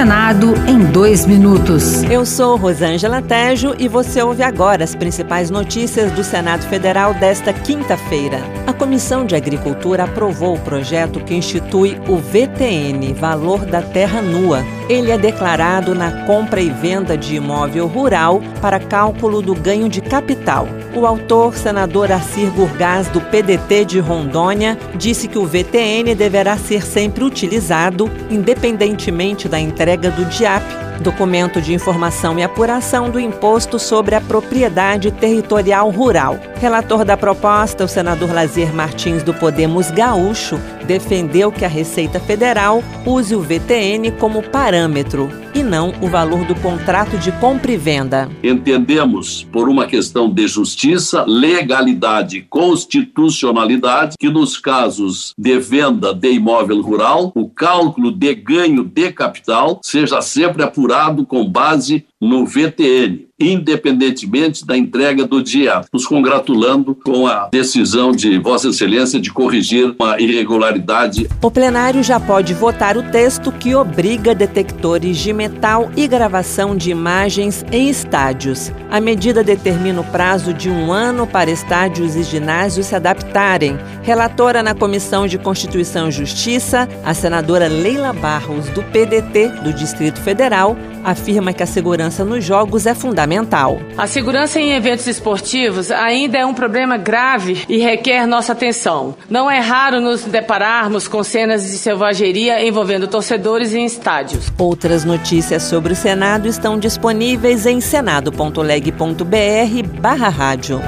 Senado 0.00 0.54
em 0.66 0.78
dois 0.78 1.26
minutos. 1.26 2.02
Eu 2.04 2.24
sou 2.24 2.56
Rosângela 2.56 3.20
Tejo 3.20 3.74
e 3.78 3.86
você 3.86 4.22
ouve 4.22 4.42
agora 4.42 4.82
as 4.82 4.94
principais 4.94 5.50
notícias 5.50 6.10
do 6.12 6.24
Senado 6.24 6.66
Federal 6.68 7.12
desta 7.12 7.52
quinta-feira. 7.52 8.38
A 8.66 8.72
Comissão 8.72 9.26
de 9.26 9.36
Agricultura 9.36 10.04
aprovou 10.04 10.54
o 10.54 10.60
projeto 10.60 11.20
que 11.20 11.34
institui 11.34 12.00
o 12.08 12.16
VTN, 12.16 13.12
Valor 13.12 13.66
da 13.66 13.82
Terra 13.82 14.22
Nua. 14.22 14.64
Ele 14.88 15.10
é 15.10 15.18
declarado 15.18 15.94
na 15.94 16.24
compra 16.24 16.62
e 16.62 16.70
venda 16.70 17.14
de 17.14 17.36
imóvel 17.36 17.86
rural 17.86 18.40
para 18.62 18.80
cálculo 18.80 19.42
do 19.42 19.54
ganho 19.54 19.86
de 19.86 20.00
capital. 20.00 20.66
O 20.94 21.06
autor, 21.06 21.54
senador 21.56 22.10
Assir 22.10 22.50
Gurgás, 22.50 23.08
do 23.08 23.20
PDT 23.20 23.84
de 23.84 24.00
Rondônia, 24.00 24.76
disse 24.96 25.28
que 25.28 25.38
o 25.38 25.46
VTN 25.46 26.14
deverá 26.16 26.56
ser 26.56 26.84
sempre 26.84 27.22
utilizado, 27.22 28.10
independentemente 28.28 29.48
da 29.48 29.60
entrega 29.60 30.10
do 30.10 30.24
DIAP 30.24 30.89
documento 31.00 31.60
de 31.60 31.72
informação 31.72 32.38
e 32.38 32.42
apuração 32.42 33.10
do 33.10 33.18
Imposto 33.18 33.78
sobre 33.78 34.14
a 34.14 34.20
Propriedade 34.20 35.10
Territorial 35.10 35.90
Rural. 35.90 36.38
Relator 36.56 37.04
da 37.04 37.16
proposta, 37.16 37.84
o 37.84 37.88
senador 37.88 38.32
Lazier 38.32 38.72
Martins 38.74 39.22
do 39.22 39.32
Podemos 39.32 39.90
Gaúcho, 39.90 40.60
defendeu 40.86 41.50
que 41.50 41.64
a 41.64 41.68
Receita 41.68 42.20
Federal 42.20 42.82
use 43.06 43.34
o 43.34 43.40
VTN 43.40 44.10
como 44.12 44.42
parâmetro 44.42 45.30
e 45.54 45.62
não 45.62 45.92
o 46.00 46.08
valor 46.08 46.44
do 46.44 46.54
contrato 46.56 47.16
de 47.18 47.32
compra 47.32 47.72
e 47.72 47.76
venda. 47.76 48.28
Entendemos, 48.42 49.42
por 49.50 49.68
uma 49.68 49.86
questão 49.86 50.28
de 50.28 50.46
justiça, 50.46 51.24
legalidade 51.26 52.38
e 52.38 52.42
constitucionalidade, 52.42 54.16
que 54.18 54.28
nos 54.28 54.58
casos 54.58 55.34
de 55.36 55.58
venda 55.58 56.14
de 56.14 56.32
imóvel 56.32 56.80
rural, 56.82 57.32
o 57.34 57.48
cálculo 57.48 58.12
de 58.12 58.34
ganho 58.34 58.84
de 58.84 59.12
capital 59.12 59.80
seja 59.82 60.20
sempre 60.20 60.62
apurado 60.62 60.89
com 61.26 61.44
base 61.48 62.06
no 62.20 62.44
VTN, 62.44 63.26
independentemente 63.40 64.66
da 64.66 64.76
entrega 64.76 65.26
do 65.26 65.42
dia, 65.42 65.80
nos 65.90 66.06
congratulando 66.06 66.94
com 66.94 67.26
a 67.26 67.48
decisão 67.50 68.12
de 68.12 68.38
Vossa 68.38 68.68
Excelência 68.68 69.18
de 69.18 69.32
corrigir 69.32 69.94
uma 69.98 70.20
irregularidade. 70.20 71.26
O 71.42 71.50
plenário 71.50 72.02
já 72.02 72.20
pode 72.20 72.52
votar 72.52 72.98
o 72.98 73.10
texto 73.10 73.50
que 73.50 73.74
obriga 73.74 74.34
detectores 74.34 75.16
de 75.16 75.32
metal 75.32 75.90
e 75.96 76.06
gravação 76.06 76.76
de 76.76 76.90
imagens 76.90 77.64
em 77.72 77.88
estádios. 77.88 78.70
A 78.90 79.00
medida 79.00 79.42
determina 79.42 80.02
o 80.02 80.04
prazo 80.04 80.52
de 80.52 80.68
um 80.68 80.92
ano 80.92 81.26
para 81.26 81.50
estádios 81.50 82.16
e 82.16 82.22
ginásios 82.22 82.86
se 82.86 82.94
adaptarem. 82.94 83.78
Relatora 84.02 84.62
na 84.62 84.74
Comissão 84.74 85.26
de 85.26 85.38
Constituição 85.38 86.08
e 86.08 86.12
Justiça, 86.12 86.86
a 87.02 87.14
senadora 87.14 87.68
Leila 87.68 88.12
Barros, 88.12 88.68
do 88.70 88.82
PDT 88.82 89.48
do 89.62 89.72
Distrito 89.72 90.20
Federal, 90.20 90.76
afirma 91.04 91.52
que 91.52 91.62
a 91.62 91.66
segurança 91.66 92.09
nos 92.18 92.44
jogos 92.44 92.86
é 92.86 92.94
fundamental. 92.94 93.80
A 93.96 94.06
segurança 94.06 94.60
em 94.60 94.72
eventos 94.72 95.06
esportivos 95.06 95.90
ainda 95.90 96.38
é 96.38 96.46
um 96.46 96.54
problema 96.54 96.96
grave 96.96 97.64
e 97.68 97.78
requer 97.78 98.26
nossa 98.26 98.52
atenção. 98.52 99.14
Não 99.28 99.50
é 99.50 99.58
raro 99.58 100.00
nos 100.00 100.24
depararmos 100.24 101.08
com 101.08 101.22
cenas 101.22 101.62
de 101.62 101.78
selvageria 101.78 102.66
envolvendo 102.66 103.06
torcedores 103.06 103.74
em 103.74 103.84
estádios. 103.84 104.50
Outras 104.58 105.04
notícias 105.04 105.62
sobre 105.62 105.92
o 105.92 105.96
Senado 105.96 106.48
estão 106.48 106.78
disponíveis 106.78 107.66
em 107.66 107.80
senado.leg.br/barra 107.80 110.28
rádio. 110.28 110.80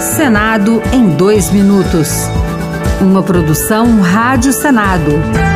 Senado 0.00 0.82
em 0.92 1.08
dois 1.16 1.50
minutos. 1.50 2.28
Uma 3.00 3.22
produção 3.22 4.00
Rádio 4.00 4.52
Senado. 4.52 5.55